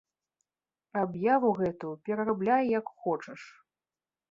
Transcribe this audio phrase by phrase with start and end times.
[1.01, 3.41] Аб'яву гэтую перарабляй, як хочаш.